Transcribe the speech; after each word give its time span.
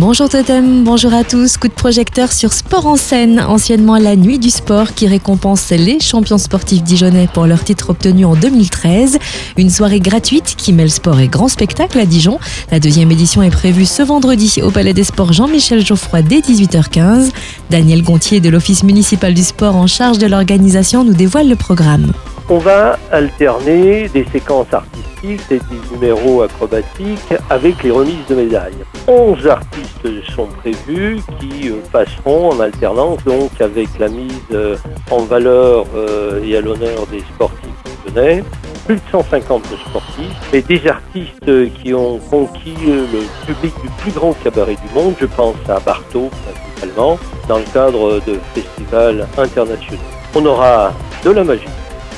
Bonjour 0.00 0.30
Totem, 0.30 0.82
bonjour 0.82 1.12
à 1.12 1.24
tous. 1.24 1.58
Coup 1.58 1.68
de 1.68 1.74
projecteur 1.74 2.32
sur 2.32 2.54
Sport 2.54 2.86
en 2.86 2.96
scène, 2.96 3.38
anciennement 3.38 3.98
la 3.98 4.16
Nuit 4.16 4.38
du 4.38 4.48
Sport, 4.48 4.94
qui 4.94 5.06
récompense 5.06 5.68
les 5.68 6.00
champions 6.00 6.38
sportifs 6.38 6.82
dijonnais 6.82 7.28
pour 7.30 7.44
leur 7.44 7.62
titre 7.64 7.90
obtenu 7.90 8.24
en 8.24 8.34
2013. 8.34 9.18
Une 9.58 9.68
soirée 9.68 10.00
gratuite 10.00 10.54
qui 10.56 10.72
mêle 10.72 10.90
sport 10.90 11.20
et 11.20 11.28
grand 11.28 11.48
spectacle 11.48 11.98
à 11.98 12.06
Dijon. 12.06 12.38
La 12.72 12.80
deuxième 12.80 13.10
édition 13.10 13.42
est 13.42 13.50
prévue 13.50 13.84
ce 13.84 14.02
vendredi 14.02 14.62
au 14.62 14.70
Palais 14.70 14.94
des 14.94 15.04
Sports 15.04 15.34
Jean-Michel 15.34 15.84
Geoffroy 15.84 16.22
dès 16.22 16.40
18h15. 16.40 17.30
Daniel 17.68 18.02
Gontier 18.02 18.40
de 18.40 18.48
l'Office 18.48 18.82
municipal 18.84 19.34
du 19.34 19.42
sport 19.42 19.76
en 19.76 19.86
charge 19.86 20.16
de 20.16 20.26
l'organisation 20.26 21.04
nous 21.04 21.12
dévoile 21.12 21.50
le 21.50 21.56
programme. 21.56 22.10
On 22.52 22.58
va 22.58 22.98
alterner 23.12 24.08
des 24.08 24.24
séquences 24.24 24.74
artistiques 24.74 25.40
et 25.52 25.60
des 25.60 25.92
numéros 25.92 26.42
acrobatiques 26.42 27.32
avec 27.48 27.80
les 27.84 27.92
remises 27.92 28.26
de 28.28 28.34
médailles. 28.34 28.74
11 29.06 29.46
artistes 29.46 30.30
sont 30.34 30.48
prévus 30.58 31.20
qui 31.38 31.68
euh, 31.68 31.76
passeront 31.92 32.50
en 32.50 32.58
alternance 32.58 33.22
donc 33.22 33.52
avec 33.60 33.86
la 34.00 34.08
mise 34.08 34.32
euh, 34.50 34.76
en 35.12 35.20
valeur 35.20 35.86
euh, 35.94 36.42
et 36.44 36.56
à 36.56 36.60
l'honneur 36.60 37.06
des 37.06 37.20
sportifs 37.20 37.70
lyonnais. 38.04 38.42
Plus 38.84 38.96
de 38.96 39.00
150 39.12 39.62
sportifs 39.88 40.52
et 40.52 40.62
des 40.62 40.88
artistes 40.88 41.74
qui 41.80 41.94
ont 41.94 42.18
conquis 42.18 42.74
le 42.84 43.46
public 43.46 43.72
du 43.80 43.88
plus 43.98 44.10
grand 44.10 44.32
cabaret 44.42 44.74
du 44.74 44.92
monde. 44.92 45.14
Je 45.20 45.26
pense 45.26 45.54
à 45.68 45.78
Barto 45.78 46.28
principalement 46.44 47.16
dans 47.46 47.58
le 47.58 47.72
cadre 47.72 48.20
de 48.26 48.40
festivals 48.54 49.28
internationaux. 49.38 50.02
On 50.34 50.44
aura 50.44 50.92
de 51.24 51.30
la 51.30 51.44
magie 51.44 51.66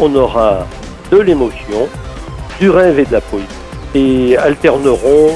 on 0.00 0.14
aura 0.14 0.66
de 1.10 1.18
l'émotion, 1.18 1.88
du 2.58 2.70
rêve 2.70 2.98
et 2.98 3.04
de 3.04 3.12
la 3.12 3.20
poésie. 3.20 3.46
Et 3.94 4.36
alterneront 4.38 5.30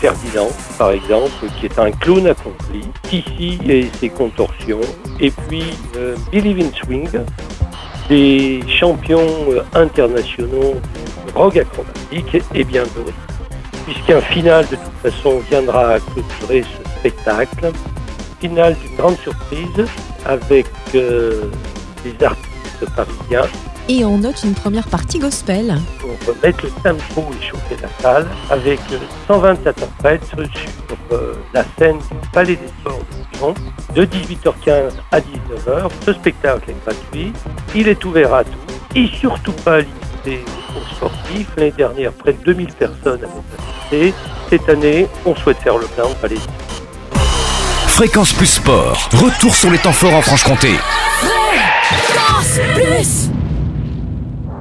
Ferdinand, 0.00 0.48
par 0.76 0.90
exemple, 0.90 1.46
qui 1.58 1.66
est 1.66 1.78
un 1.78 1.90
clown 1.92 2.26
accompli, 2.26 2.82
Kissy 3.04 3.58
et 3.66 3.88
ses 3.98 4.10
contorsions, 4.10 4.80
et 5.18 5.30
puis 5.30 5.64
euh, 5.96 6.14
Billy 6.30 6.52
Vin 6.52 6.70
Swing, 6.74 7.08
des 8.08 8.60
champions 8.68 9.26
euh, 9.50 9.62
internationaux 9.74 10.74
rock 11.34 11.56
acrobatique 11.56 12.42
et 12.54 12.64
bien 12.64 12.82
d'autres. 12.82 13.12
Puisqu'un 13.86 14.20
final, 14.20 14.66
de 14.68 14.76
toute 14.76 15.12
façon, 15.12 15.40
viendra 15.50 15.98
clôturer 15.98 16.62
ce 16.62 16.90
spectacle. 16.98 17.72
Final 18.40 18.76
d'une 18.76 18.96
grande 18.96 19.18
surprise 19.18 19.86
avec 20.26 20.66
euh, 20.94 21.44
des 22.04 22.24
artistes 22.24 22.86
parisiens 22.94 23.48
et 23.88 24.04
on 24.04 24.18
note 24.18 24.42
une 24.44 24.54
première 24.54 24.86
partie 24.86 25.18
gospel. 25.18 25.74
Pour 25.98 26.34
mettre 26.42 26.64
le 26.64 26.70
tempo 26.82 27.30
et 27.32 27.44
chauffer 27.44 27.76
la 27.82 27.88
salle 28.00 28.28
avec 28.50 28.80
120 29.26 29.66
interprètes 29.66 30.24
sur 30.26 30.38
euh, 31.12 31.34
la 31.52 31.64
scène 31.78 31.98
du 31.98 32.28
Palais 32.32 32.56
des 32.56 32.68
Sports 32.80 33.00
de 33.10 33.38
Lyon 33.38 33.54
de 33.94 34.04
18h15 34.04 34.92
à 35.10 35.20
19h. 35.20 35.90
Ce 36.04 36.12
spectacle 36.12 36.70
est 36.70 36.84
gratuit, 36.84 37.32
il 37.74 37.88
est 37.88 38.04
ouvert 38.04 38.34
à 38.34 38.44
tous 38.44 38.50
et 38.94 39.08
surtout 39.08 39.52
pas 39.52 39.80
limité 39.80 40.44
aux 40.76 40.94
sportifs. 40.94 41.48
L'année 41.56 41.72
dernière, 41.72 42.12
près 42.12 42.32
de 42.32 42.44
2000 42.44 42.68
personnes 42.68 43.20
avaient 43.22 43.26
assisté. 43.58 44.14
Cette 44.50 44.68
année, 44.68 45.08
on 45.24 45.34
souhaite 45.34 45.58
faire 45.58 45.78
le 45.78 45.86
plein 45.86 46.04
au 46.04 46.14
Palais 46.14 46.36
des 46.36 46.40
Sports. 46.40 46.62
Fréquence 47.88 48.32
plus 48.32 48.46
sport. 48.46 49.10
Retour 49.12 49.54
sur 49.54 49.70
les 49.70 49.78
temps 49.78 49.92
forts 49.92 50.14
en 50.14 50.22
Franche-Comté. 50.22 50.70
Fréquence 51.90 52.58
plus 52.74 53.41